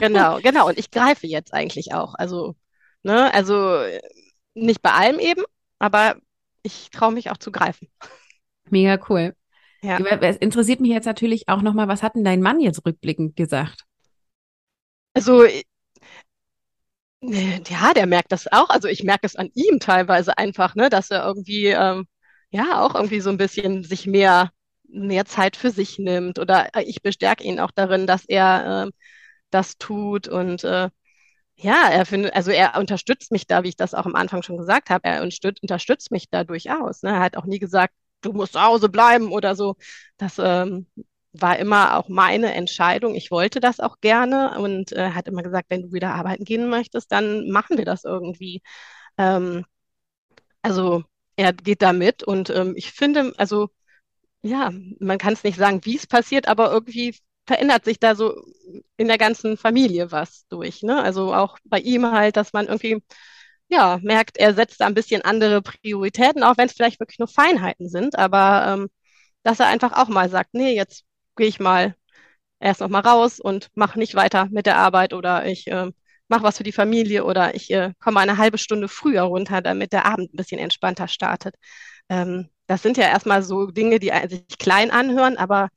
[0.00, 0.68] Genau, genau.
[0.68, 2.14] Und ich greife jetzt eigentlich auch.
[2.14, 2.54] Also,
[3.04, 3.80] ne, also
[4.54, 5.42] nicht bei allem eben,
[5.78, 6.16] aber
[6.62, 7.88] ich traue mich auch zu greifen.
[8.70, 9.34] Mega cool.
[9.82, 9.98] Ja.
[9.98, 13.84] Es interessiert mich jetzt natürlich auch nochmal, was hat denn dein Mann jetzt rückblickend gesagt?
[15.14, 15.44] Also
[17.22, 18.68] Ja, der merkt das auch.
[18.68, 22.06] Also ich merke es an ihm teilweise einfach, ne, dass er irgendwie ähm,
[22.50, 24.50] ja auch irgendwie so ein bisschen sich mehr
[24.88, 28.90] mehr Zeit für sich nimmt oder äh, ich bestärke ihn auch darin, dass er äh,
[29.50, 30.90] das tut und äh,
[31.56, 34.58] ja, er findet, also er unterstützt mich da, wie ich das auch am Anfang schon
[34.58, 35.04] gesagt habe.
[35.04, 37.02] Er unterstützt mich da durchaus.
[37.02, 37.10] Ne?
[37.10, 39.76] Er hat auch nie gesagt, du musst zu Hause bleiben oder so.
[40.16, 40.86] Das ähm,
[41.32, 43.14] war immer auch meine Entscheidung.
[43.14, 46.68] Ich wollte das auch gerne und äh, hat immer gesagt, wenn du wieder arbeiten gehen
[46.68, 48.62] möchtest, dann machen wir das irgendwie.
[49.18, 49.64] Ähm,
[50.62, 51.04] also
[51.36, 53.68] er geht da mit und ähm, ich finde, also
[54.42, 58.34] ja, man kann es nicht sagen, wie es passiert, aber irgendwie verändert sich da so
[58.96, 60.82] in der ganzen Familie was durch.
[60.82, 61.02] Ne?
[61.02, 63.02] Also auch bei ihm halt, dass man irgendwie
[63.68, 67.28] ja merkt, er setzt da ein bisschen andere Prioritäten, auch wenn es vielleicht wirklich nur
[67.28, 68.88] Feinheiten sind, aber ähm,
[69.42, 71.04] dass er einfach auch mal sagt, nee, jetzt
[71.36, 71.94] gehe ich mal
[72.60, 75.90] erst noch mal raus und mache nicht weiter mit der Arbeit oder ich äh,
[76.28, 79.92] mache was für die Familie oder ich äh, komme eine halbe Stunde früher runter, damit
[79.92, 81.56] der Abend ein bisschen entspannter startet.
[82.08, 85.68] Ähm, das sind ja erstmal so Dinge, die sich klein anhören, aber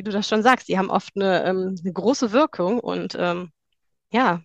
[0.00, 3.52] wie du das schon sagst, die haben oft eine, ähm, eine große Wirkung und ähm,
[4.10, 4.40] ja,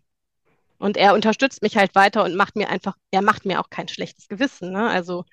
[0.79, 3.87] und er unterstützt mich halt weiter und macht mir einfach, er macht mir auch kein
[3.87, 4.73] schlechtes Gewissen.
[4.73, 4.89] Ne?
[4.89, 5.23] Also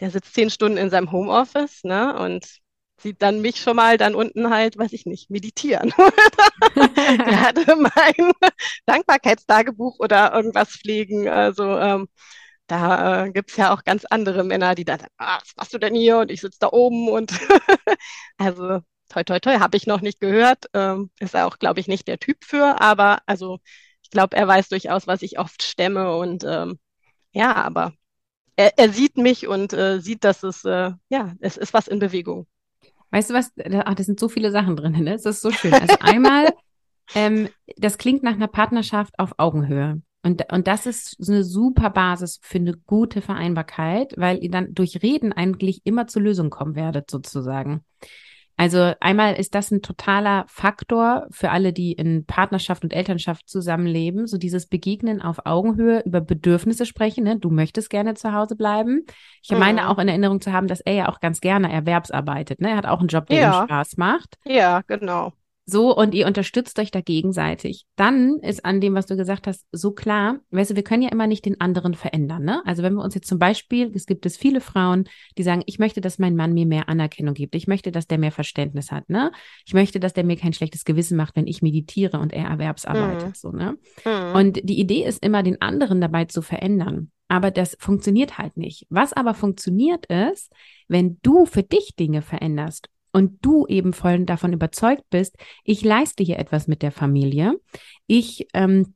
[0.00, 2.18] der sitzt zehn Stunden in seinem Homeoffice ne?
[2.18, 2.58] und
[3.00, 5.94] sieht dann mich schon mal dann unten halt, weiß ich nicht, meditieren.
[6.74, 8.32] er hatte mein
[8.86, 11.28] Dankbarkeitstagebuch oder irgendwas pflegen.
[11.28, 12.08] Also ähm,
[12.66, 15.74] da äh, gibt es ja auch ganz andere Männer, die dann sagen, ah, was machst
[15.74, 16.18] du denn hier?
[16.18, 17.32] Und ich sitze da oben und
[18.38, 20.66] also toi toi toi, habe ich noch nicht gehört.
[20.74, 23.58] Ähm, ist er auch, glaube ich, nicht der Typ für, aber also
[24.02, 26.78] ich glaube, er weiß durchaus, was ich oft stemme und ähm,
[27.32, 27.92] ja, aber
[28.56, 31.98] er, er, sieht mich und äh, sieht, dass es, äh, ja, es ist was in
[31.98, 32.46] Bewegung.
[33.10, 33.52] Weißt du was?
[33.84, 35.12] Ach, das sind so viele Sachen drin, ne?
[35.12, 35.72] Das ist so schön.
[35.72, 36.48] Also einmal,
[37.14, 40.02] ähm, das klingt nach einer Partnerschaft auf Augenhöhe.
[40.22, 44.74] Und, und das ist so eine super Basis für eine gute Vereinbarkeit, weil ihr dann
[44.74, 47.84] durch Reden eigentlich immer zur Lösung kommen werdet, sozusagen.
[48.58, 54.26] Also einmal ist das ein totaler Faktor für alle, die in Partnerschaft und Elternschaft zusammenleben,
[54.26, 57.22] so dieses Begegnen auf Augenhöhe über Bedürfnisse sprechen.
[57.22, 57.38] Ne?
[57.38, 59.06] Du möchtest gerne zu Hause bleiben.
[59.44, 59.60] Ich mhm.
[59.60, 62.60] meine auch in Erinnerung zu haben, dass er ja auch ganz gerne erwerbsarbeitet.
[62.60, 62.70] Ne?
[62.70, 63.60] Er hat auch einen Job, der ja.
[63.60, 64.36] ihm Spaß macht.
[64.44, 65.32] Ja, genau.
[65.70, 67.84] So, und ihr unterstützt euch da gegenseitig.
[67.94, 71.10] Dann ist an dem, was du gesagt hast, so klar, weißt du, wir können ja
[71.10, 72.62] immer nicht den anderen verändern, ne?
[72.64, 75.04] Also wenn wir uns jetzt zum Beispiel, es gibt es viele Frauen,
[75.36, 77.54] die sagen, ich möchte, dass mein Mann mir mehr Anerkennung gibt.
[77.54, 79.30] Ich möchte, dass der mehr Verständnis hat, ne?
[79.66, 83.28] Ich möchte, dass der mir kein schlechtes Gewissen macht, wenn ich meditiere und er erwerbsarbeitet,
[83.28, 83.34] mhm.
[83.34, 83.76] so, ne?
[84.06, 84.36] Mhm.
[84.36, 87.10] Und die Idee ist immer, den anderen dabei zu verändern.
[87.28, 88.86] Aber das funktioniert halt nicht.
[88.88, 90.50] Was aber funktioniert ist,
[90.88, 96.22] wenn du für dich Dinge veränderst und du eben voll davon überzeugt bist, ich leiste
[96.22, 97.58] hier etwas mit der Familie,
[98.06, 98.94] ich ähm,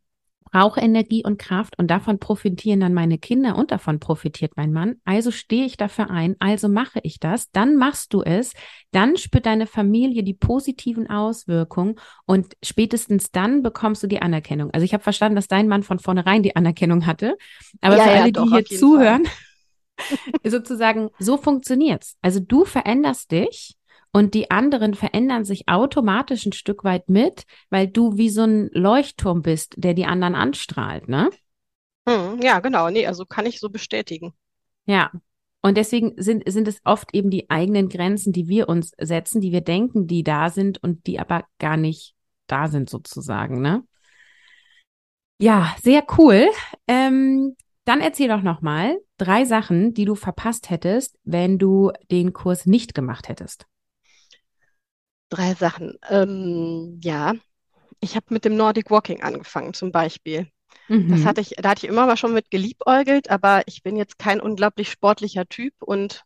[0.52, 4.96] brauche Energie und Kraft und davon profitieren dann meine Kinder und davon profitiert mein Mann.
[5.04, 8.52] Also stehe ich dafür ein, also mache ich das, dann machst du es,
[8.92, 11.96] dann spürt deine Familie die positiven Auswirkungen
[12.26, 14.70] und spätestens dann bekommst du die Anerkennung.
[14.72, 17.36] Also ich habe verstanden, dass dein Mann von vornherein die Anerkennung hatte,
[17.80, 19.22] aber ja, für alle, ja, doch, die hier zuhören,
[20.44, 22.16] sozusagen, so funktioniert's.
[22.20, 23.76] Also du veränderst dich
[24.12, 28.68] und die anderen verändern sich automatisch ein Stück weit mit, weil du wie so ein
[28.72, 31.30] Leuchtturm bist, der die anderen anstrahlt, ne?
[32.08, 32.90] Hm, ja, genau.
[32.90, 34.34] Nee, also kann ich so bestätigen.
[34.86, 35.10] Ja.
[35.64, 39.52] Und deswegen sind, sind es oft eben die eigenen Grenzen, die wir uns setzen, die
[39.52, 42.14] wir denken, die da sind und die aber gar nicht
[42.48, 43.84] da sind, sozusagen, ne?
[45.38, 46.48] Ja, sehr cool.
[46.88, 52.66] Ähm, dann erzähl doch nochmal drei Sachen, die du verpasst hättest, wenn du den Kurs
[52.66, 53.66] nicht gemacht hättest.
[55.32, 55.98] Drei Sachen.
[56.10, 57.32] Ähm, ja,
[58.00, 60.46] ich habe mit dem Nordic Walking angefangen zum Beispiel.
[60.88, 61.08] Mhm.
[61.08, 64.18] Das hatte ich, da hatte ich immer mal schon mit geliebäugelt, aber ich bin jetzt
[64.18, 66.24] kein unglaublich sportlicher Typ und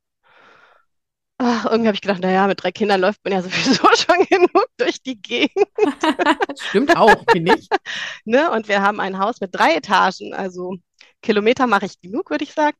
[1.38, 4.66] ach, irgendwie habe ich gedacht, naja, mit drei Kindern läuft man ja sowieso schon genug
[4.76, 5.68] durch die Gegend.
[6.58, 7.68] Stimmt auch, finde ich.
[8.24, 8.50] ne?
[8.50, 10.78] Und wir haben ein Haus mit drei Etagen, also
[11.22, 12.76] Kilometer mache ich genug, würde ich sagen.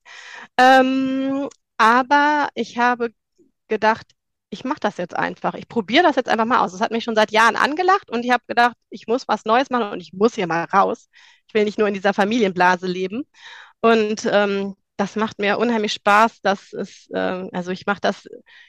[0.59, 3.11] Ähm, aber ich habe
[3.69, 4.16] gedacht,
[4.57, 5.55] ich mache das jetzt einfach.
[5.55, 6.73] Ich probiere das jetzt einfach mal aus.
[6.73, 9.71] Das hat mich schon seit Jahren angelacht und ich habe gedacht, ich muss was Neues
[9.71, 11.09] machen und ich muss hier mal raus.
[11.47, 13.25] Ich will nicht nur in dieser Familienblase leben.
[13.81, 16.41] Und ähm, das macht mir unheimlich Spaß.
[16.41, 18.27] Das ist, äh, also ich mache das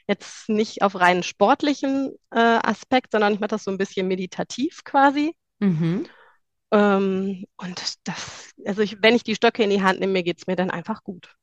[0.07, 4.83] jetzt nicht auf rein sportlichen äh, Aspekt, sondern ich mache das so ein bisschen meditativ
[4.83, 5.35] quasi.
[5.59, 6.05] Mhm.
[6.71, 10.47] Ähm, und das, also ich, wenn ich die Stöcke in die Hand nehme, geht es
[10.47, 11.35] mir dann einfach gut.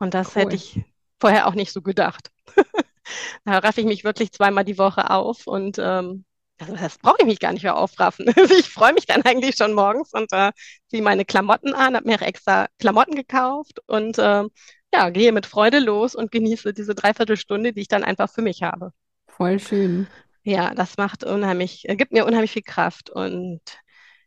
[0.00, 0.42] Und das cool.
[0.42, 0.80] hätte ich
[1.20, 2.30] vorher auch nicht so gedacht.
[3.44, 6.24] da raffe ich mich wirklich zweimal die Woche auf und ähm,
[6.60, 8.26] also das brauche ich mich gar nicht mehr aufraffen.
[8.36, 10.52] Also ich freue mich dann eigentlich schon morgens und äh,
[10.88, 14.44] ziehe meine Klamotten an, habe mir extra Klamotten gekauft und äh,
[14.92, 18.62] ja, gehe mit Freude los und genieße diese Dreiviertelstunde, die ich dann einfach für mich
[18.62, 18.92] habe.
[19.28, 20.06] Voll schön.
[20.42, 23.10] Ja, das macht unheimlich, äh, gibt mir unheimlich viel Kraft.
[23.10, 23.60] Und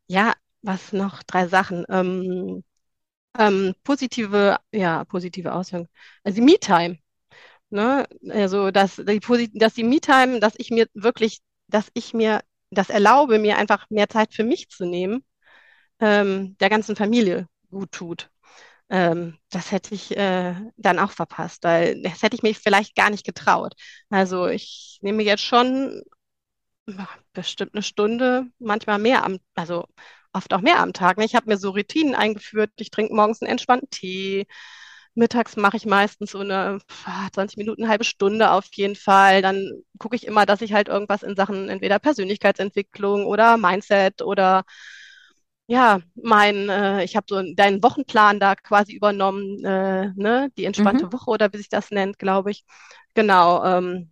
[0.07, 1.23] ja, was noch?
[1.23, 1.85] Drei Sachen.
[1.89, 2.63] Ähm,
[3.37, 5.89] ähm, positive, ja, positive Auswirkungen.
[6.23, 6.99] Also Me-Time.
[7.71, 8.07] Ne?
[8.29, 13.39] Also, dass die, dass die Me-Time, dass ich mir wirklich, dass ich mir das erlaube,
[13.39, 15.23] mir einfach mehr Zeit für mich zu nehmen,
[15.99, 18.29] ähm, der ganzen Familie gut tut.
[18.89, 23.10] Ähm, das hätte ich äh, dann auch verpasst, weil das hätte ich mir vielleicht gar
[23.10, 23.73] nicht getraut.
[24.10, 26.03] Also ich nehme jetzt schon
[27.34, 29.86] bestimmt eine Stunde, manchmal mehr am, also
[30.34, 31.17] oft auch mehr am Tag.
[31.17, 31.25] Ne?
[31.25, 32.71] Ich habe mir so Routinen eingeführt.
[32.77, 34.45] Ich trinke morgens einen entspannten Tee.
[35.13, 36.80] Mittags mache ich meistens so eine
[37.34, 39.41] 20 Minuten, eine halbe Stunde auf jeden Fall.
[39.41, 44.63] Dann gucke ich immer, dass ich halt irgendwas in Sachen entweder Persönlichkeitsentwicklung oder Mindset oder
[45.67, 51.06] ja, mein, äh, ich habe so deinen Wochenplan da quasi übernommen, äh, ne, die entspannte
[51.06, 51.13] mhm.
[51.13, 52.65] Woche oder wie sich das nennt, glaube ich.
[53.13, 54.12] Genau, ähm,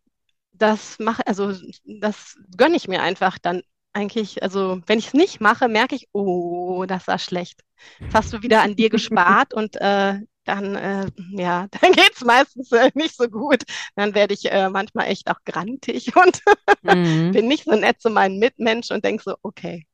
[0.53, 1.53] das mache, also
[1.85, 3.61] das gönne ich mir einfach dann
[3.93, 7.61] eigentlich, also wenn ich es nicht mache, merke ich, oh, das war schlecht.
[7.99, 12.23] Jetzt hast du wieder an dir gespart und äh, dann, äh, ja, dann geht es
[12.23, 13.63] meistens äh, nicht so gut.
[13.95, 16.41] Dann werde ich äh, manchmal echt auch grantig und
[16.81, 17.31] mhm.
[17.31, 19.85] bin nicht so nett zu meinen Mitmenschen und denke so, okay,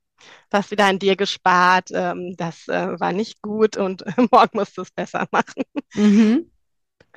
[0.50, 4.78] du hast wieder an dir gespart, ähm, das äh, war nicht gut und morgen musst
[4.78, 5.64] du es besser machen.
[5.94, 6.52] Mhm.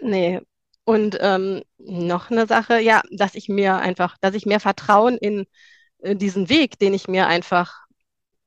[0.00, 0.40] Nee.
[0.84, 5.46] Und ähm, noch eine Sache, ja, dass ich mir einfach, dass ich mehr Vertrauen in,
[5.98, 7.82] in diesen Weg, den ich mir einfach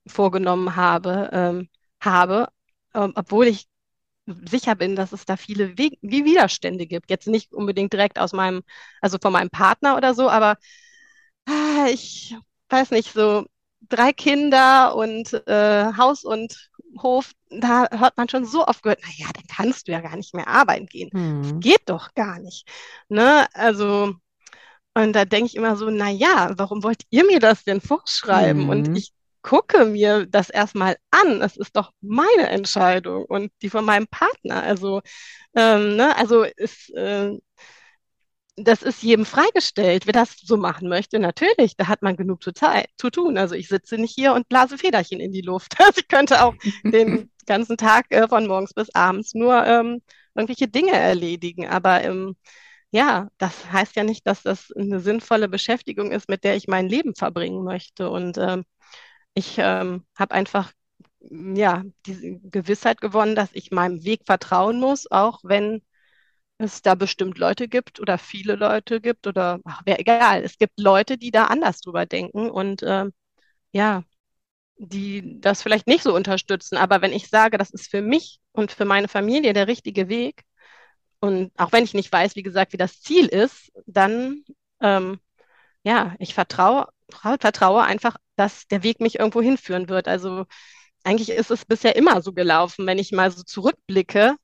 [0.08, 2.48] vorgenommen habe, ähm, habe,
[2.96, 3.68] ähm, obwohl ich
[4.26, 7.10] sicher bin, dass es da viele We Widerstände gibt.
[7.10, 8.62] Jetzt nicht unbedingt direkt aus meinem,
[9.02, 10.58] also von meinem Partner oder so, aber
[11.46, 12.36] ah, ich
[12.70, 13.46] weiß nicht, so
[13.90, 16.70] drei Kinder und äh, Haus und
[17.02, 20.34] Hof, da hört man schon so oft gehört, naja, dann kannst du ja gar nicht
[20.34, 21.10] mehr arbeiten gehen.
[21.12, 21.60] Hm.
[21.60, 22.68] geht doch gar nicht.
[23.10, 23.48] Ne?
[23.54, 24.14] Also,
[24.94, 28.64] und da denke ich immer so, naja, warum wollt ihr mir das denn vorschreiben?
[28.64, 28.70] Hm.
[28.70, 31.42] Und ich gucke mir das erstmal an.
[31.42, 34.64] Es ist doch meine Entscheidung und die von meinem Partner.
[34.64, 35.02] Also,
[35.56, 37.38] ähm, ne, also ist, äh,
[38.58, 41.20] das ist jedem freigestellt, wer das so machen möchte.
[41.20, 43.38] Natürlich, da hat man genug zu, zu tun.
[43.38, 45.76] Also ich sitze nicht hier und blase Federchen in die Luft.
[45.80, 50.02] Also ich könnte auch den ganzen Tag äh, von morgens bis abends nur ähm,
[50.36, 51.68] irgendwelche Dinge erledigen.
[51.68, 52.36] Aber ähm,
[52.92, 56.90] ja, das heißt ja nicht, dass das eine sinnvolle Beschäftigung ist, mit der ich mein
[56.90, 58.10] Leben verbringen möchte.
[58.10, 58.66] Und ähm,
[59.34, 60.72] ich ähm, habe einfach
[61.20, 65.82] ja diese Gewissheit gewonnen, dass ich meinem Weg vertrauen muss, auch wenn
[66.58, 70.44] es da bestimmt Leute gibt oder viele Leute gibt oder ach, wäre egal.
[70.44, 73.06] Es gibt Leute, die da anders drüber denken und äh,
[73.74, 74.04] ja,
[74.78, 76.78] die das vielleicht nicht so unterstützen.
[76.78, 80.44] Aber wenn ich sage, das ist für mich und für meine Familie der richtige Weg
[81.20, 84.44] und auch wenn ich nicht weiß, wie gesagt, wie das Ziel ist, dann
[84.82, 85.20] ähm,
[85.84, 90.08] ja, ich vertraue, vertraue einfach, dass der Weg mich irgendwo hinführen wird.
[90.08, 90.46] Also
[91.04, 94.38] eigentlich ist es bisher immer so gelaufen, wenn ich mal so zurückblicke.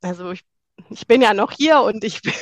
[0.00, 0.44] Also ich
[0.90, 2.32] ich bin ja noch hier und ich bin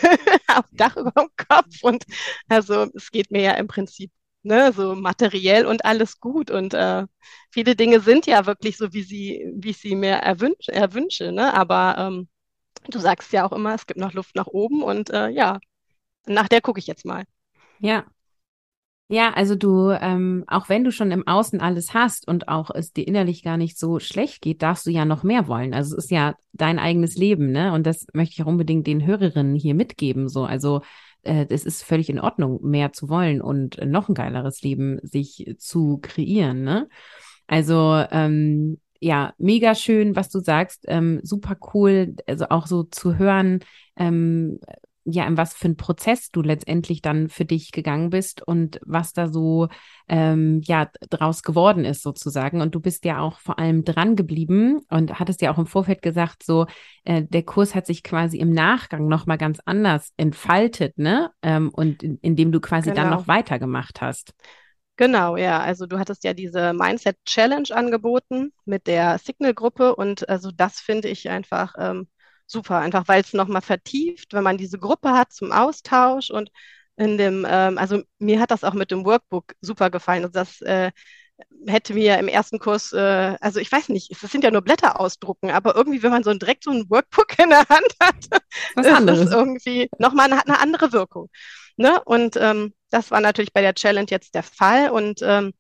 [0.49, 2.05] auf Dach über dem Kopf und
[2.49, 7.07] also es geht mir ja im Prinzip ne, so materiell und alles gut und äh,
[7.51, 11.55] viele Dinge sind ja wirklich so, wie sie, wie ich sie mir erwünsch, erwünsche, ne?
[11.55, 12.29] Aber ähm,
[12.90, 15.61] du sagst ja auch immer, es gibt noch Luft nach oben und äh, ja,
[16.27, 17.25] nach der gucke ich jetzt mal.
[17.81, 18.07] Ja,
[19.09, 22.92] ja, also du, ähm, auch wenn du schon im Außen alles hast und auch es
[22.92, 25.75] dir innerlich gar nicht so schlecht geht, darfst du ja noch mehr wollen.
[25.75, 27.73] Also es ist ja dein eigenes Leben, ne?
[27.73, 30.29] Und das möchte ich auch unbedingt den Hörerinnen hier mitgeben.
[30.29, 30.81] So, also
[31.23, 35.55] äh, es ist völlig in Ordnung, mehr zu wollen und noch ein geileres Leben sich
[35.59, 36.88] zu kreieren, ne?
[37.47, 40.85] Also ähm, ja, mega schön, was du sagst.
[40.88, 43.61] Ähm, super cool, also auch so zu hören,
[43.97, 44.59] ähm,
[45.09, 49.12] ja, in was für ein Prozess du letztendlich dann für dich gegangen bist und was
[49.12, 49.69] da so
[50.09, 52.61] ähm, ja draus geworden ist sozusagen.
[52.61, 56.03] Und du bist ja auch vor allem dran geblieben und hattest ja auch im Vorfeld
[56.03, 56.66] gesagt, so
[57.05, 61.31] äh, der Kurs hat sich quasi im Nachgang noch mal ganz anders entfaltet, ne?
[61.40, 63.03] Ähm, und in, indem du quasi genau.
[63.03, 64.35] dann noch weitergemacht hast.
[64.97, 65.61] Genau, ja.
[65.61, 71.09] Also du hattest ja diese Mindset Challenge angeboten mit der Signal-Gruppe und also das finde
[71.09, 72.09] ich einfach ähm,
[72.46, 76.50] super, einfach weil es nochmal vertieft, wenn man diese Gruppe hat zum Austausch und
[76.96, 80.24] in dem, ähm, also mir hat das auch mit dem Workbook super gefallen.
[80.24, 80.92] Also das äh,
[81.66, 84.98] hätte mir im ersten Kurs, äh, also ich weiß nicht, es sind ja nur Blätter
[85.00, 88.26] ausdrucken, aber irgendwie, wenn man so direkt so ein Workbook in der Hand hat,
[88.74, 91.28] Was ist es irgendwie nochmal eine, eine andere Wirkung.
[91.76, 92.02] Ne?
[92.04, 94.90] Und ähm, das war natürlich bei der Challenge jetzt der Fall.
[94.90, 95.52] Und ähm,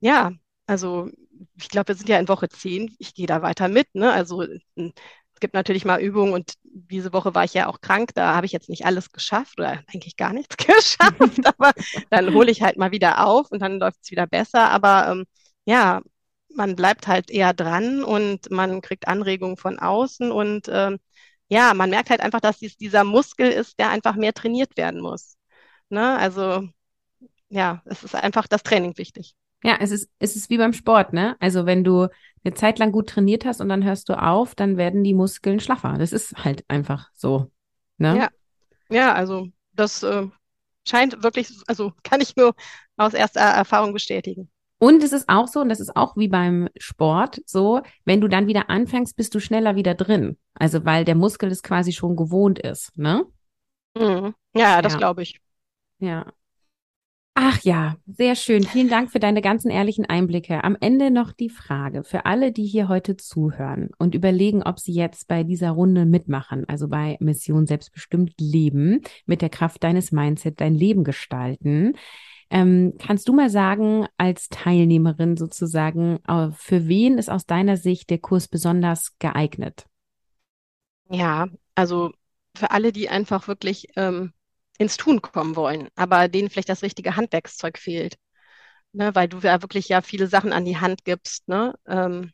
[0.00, 0.32] ja,
[0.66, 1.10] also
[1.56, 2.94] ich glaube, wir sind ja in Woche 10.
[2.98, 3.94] Ich gehe da weiter mit.
[3.94, 4.12] Ne?
[4.12, 4.92] Also es
[5.40, 8.52] gibt natürlich mal Übungen und diese Woche war ich ja auch krank, da habe ich
[8.52, 11.72] jetzt nicht alles geschafft oder eigentlich gar nichts geschafft, aber
[12.10, 14.70] dann hole ich halt mal wieder auf und dann läuft es wieder besser.
[14.70, 15.24] Aber ähm,
[15.64, 16.00] ja,
[16.54, 20.98] man bleibt halt eher dran und man kriegt Anregungen von außen und ähm,
[21.48, 25.00] ja, man merkt halt einfach, dass dies, dieser Muskel ist, der einfach mehr trainiert werden
[25.00, 25.36] muss.
[25.88, 26.16] Ne?
[26.18, 26.68] Also
[27.48, 29.34] ja, es ist einfach das Training wichtig.
[29.64, 31.36] Ja, es ist, es ist wie beim Sport, ne?
[31.40, 32.08] Also wenn du
[32.44, 35.60] eine Zeit lang gut trainiert hast und dann hörst du auf, dann werden die Muskeln
[35.60, 35.96] schlaffer.
[35.98, 37.50] Das ist halt einfach so.
[37.98, 38.16] Ne?
[38.16, 38.28] Ja,
[38.90, 40.26] ja, also das äh,
[40.86, 42.54] scheint wirklich, also kann ich nur
[42.96, 44.50] aus erster Erfahrung bestätigen.
[44.80, 48.28] Und es ist auch so, und das ist auch wie beim Sport so, wenn du
[48.28, 50.38] dann wieder anfängst, bist du schneller wieder drin.
[50.54, 53.24] Also weil der Muskel es quasi schon gewohnt ist, ne?
[53.96, 54.34] Mhm.
[54.54, 54.98] Ja, das ja.
[54.98, 55.40] glaube ich.
[55.98, 56.32] Ja.
[57.40, 58.64] Ach ja, sehr schön.
[58.64, 60.64] Vielen Dank für deine ganzen ehrlichen Einblicke.
[60.64, 64.92] Am Ende noch die Frage für alle, die hier heute zuhören und überlegen, ob sie
[64.92, 70.60] jetzt bei dieser Runde mitmachen, also bei Mission Selbstbestimmt Leben, mit der Kraft deines Mindset
[70.60, 71.92] dein Leben gestalten.
[72.50, 78.10] Ähm, kannst du mal sagen, als Teilnehmerin sozusagen, äh, für wen ist aus deiner Sicht
[78.10, 79.86] der Kurs besonders geeignet?
[81.08, 81.46] Ja,
[81.76, 82.10] also
[82.56, 84.32] für alle, die einfach wirklich ähm,
[84.78, 88.16] ins Tun kommen wollen, aber denen vielleicht das richtige Handwerkszeug fehlt.
[88.92, 92.32] Ne, weil du ja wirklich ja viele Sachen an die Hand gibst, ne, ähm,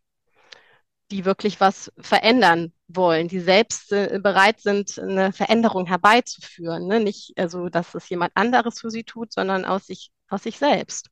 [1.10, 6.86] die wirklich was verändern wollen, die selbst äh, bereit sind, eine Veränderung herbeizuführen.
[6.86, 7.00] Ne?
[7.00, 11.10] Nicht, also, dass es jemand anderes für sie tut, sondern aus sich, aus sich selbst.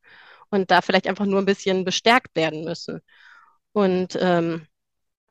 [0.51, 3.01] Und da vielleicht einfach nur ein bisschen bestärkt werden müssen.
[3.73, 4.67] Und ähm,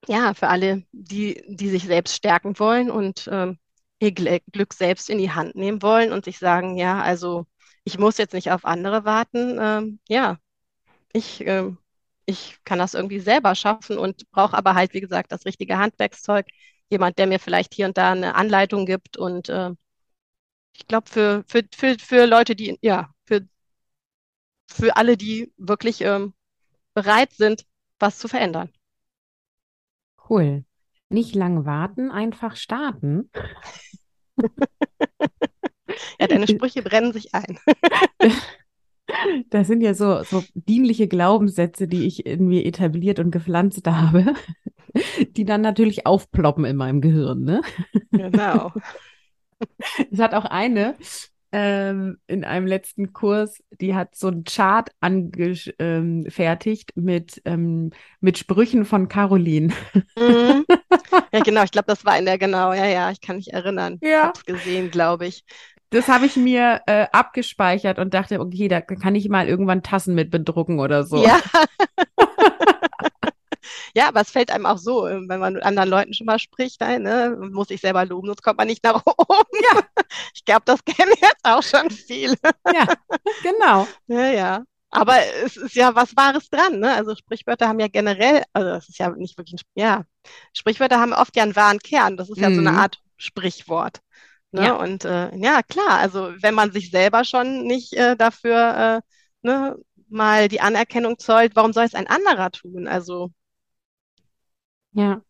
[0.07, 3.59] ja, für alle, die, die sich selbst stärken wollen und ähm,
[4.01, 7.45] ihr Glück selbst in die Hand nehmen wollen und sich sagen, ja, also
[7.83, 9.57] ich muss jetzt nicht auf andere warten.
[9.61, 10.37] Ähm, ja,
[11.13, 11.77] ich, ähm,
[12.25, 16.47] ich kann das irgendwie selber schaffen und brauche aber halt, wie gesagt, das richtige Handwerkszeug.
[16.89, 19.17] Jemand, der mir vielleicht hier und da eine Anleitung gibt.
[19.17, 19.71] Und äh,
[20.73, 23.47] ich glaube, für, für, für, für Leute, die, ja, für,
[24.67, 26.33] für alle, die wirklich ähm,
[26.93, 27.65] bereit sind,
[27.99, 28.71] was zu verändern.
[30.17, 30.63] Cool.
[31.11, 33.29] Nicht lang warten, einfach starten.
[36.19, 37.59] ja, deine Sprüche brennen sich ein.
[39.49, 44.35] Das sind ja so, so dienliche Glaubenssätze, die ich in mir etabliert und gepflanzt habe,
[45.35, 47.61] die dann natürlich aufploppen in meinem Gehirn, ne?
[48.11, 48.71] Genau.
[50.09, 50.95] Es hat auch eine,
[51.51, 58.37] ähm, in einem letzten Kurs, die hat so einen Chart angefertigt ähm, mit, ähm, mit
[58.37, 59.73] Sprüchen von Caroline.
[60.17, 60.65] Mhm.
[61.33, 63.99] Ja, genau, ich glaube, das war in der, genau, ja, ja, ich kann mich erinnern.
[64.01, 64.23] Ja.
[64.27, 65.45] Hab's gesehen, glaube ich.
[65.89, 70.15] Das habe ich mir äh, abgespeichert und dachte, okay, da kann ich mal irgendwann Tassen
[70.15, 71.23] mit bedrucken oder so.
[71.23, 71.39] Ja.
[73.95, 76.39] Ja, aber es fällt einem auch so, ähm, wenn man mit anderen Leuten schon mal
[76.39, 79.63] spricht, ne, muss ich selber loben, sonst kommt man nicht nach oben.
[79.73, 79.81] Ja.
[80.33, 82.35] Ich glaube, das kennen jetzt auch schon viele.
[82.73, 82.87] Ja,
[83.43, 83.87] genau.
[84.07, 84.63] Ja, ja.
[84.89, 86.93] Aber es ist ja was Wahres dran, ne?
[86.93, 90.03] Also Sprichwörter haben ja generell, also das ist ja nicht wirklich, ja,
[90.53, 92.17] Sprichwörter haben oft ja einen wahren Kern.
[92.17, 92.55] Das ist ja mhm.
[92.55, 92.77] so eine mhm.
[92.77, 94.01] Art Sprichwort.
[94.51, 94.65] Ne?
[94.65, 94.73] Ja.
[94.73, 99.01] Und äh, ja, klar, also wenn man sich selber schon nicht äh, dafür
[99.43, 99.77] äh, ne,
[100.09, 102.87] mal die Anerkennung zollt, warum soll es ein anderer tun?
[102.87, 103.31] Also
[104.93, 105.21] ja.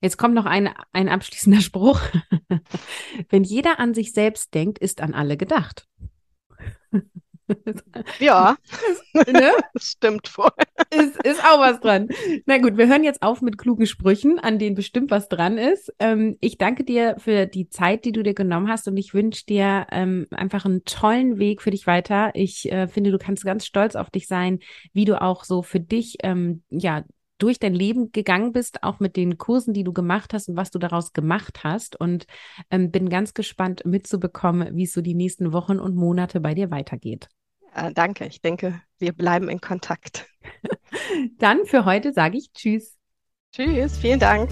[0.00, 2.00] Jetzt kommt noch ein, ein abschließender Spruch.
[3.30, 5.88] Wenn jeder an sich selbst denkt, ist an alle gedacht.
[8.18, 8.56] Ja,
[9.14, 9.52] ne?
[9.76, 10.50] stimmt voll.
[10.90, 12.08] Ist, ist auch was dran.
[12.44, 15.92] Na gut, wir hören jetzt auf mit klugen Sprüchen, an denen bestimmt was dran ist.
[15.98, 19.46] Ähm, ich danke dir für die Zeit, die du dir genommen hast und ich wünsche
[19.46, 22.32] dir ähm, einfach einen tollen Weg für dich weiter.
[22.34, 24.58] Ich äh, finde, du kannst ganz stolz auf dich sein,
[24.92, 27.04] wie du auch so für dich ähm, ja
[27.38, 30.70] durch dein Leben gegangen bist, auch mit den Kursen, die du gemacht hast und was
[30.70, 31.98] du daraus gemacht hast.
[31.98, 32.26] Und
[32.70, 36.70] ähm, bin ganz gespannt mitzubekommen, wie es so die nächsten Wochen und Monate bei dir
[36.70, 37.28] weitergeht.
[37.74, 38.26] Ja, danke.
[38.26, 40.26] Ich denke, wir bleiben in Kontakt.
[41.38, 42.96] Dann für heute sage ich Tschüss.
[43.52, 44.50] Tschüss, vielen Dank.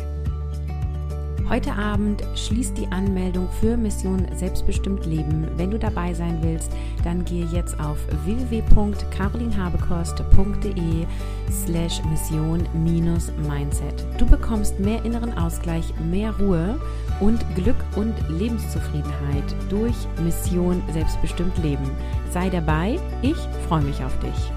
[1.49, 5.47] Heute Abend schließt die Anmeldung für Mission Selbstbestimmt Leben.
[5.57, 6.73] Wenn du dabei sein willst,
[7.05, 11.07] dann gehe jetzt auf www.carolinhabekost.de
[11.51, 14.07] slash mission-mindset.
[14.19, 16.81] Du bekommst mehr inneren Ausgleich, mehr Ruhe
[17.21, 21.91] und Glück und Lebenszufriedenheit durch Mission Selbstbestimmt Leben.
[22.31, 23.37] Sei dabei, ich
[23.69, 24.54] freue mich auf dich.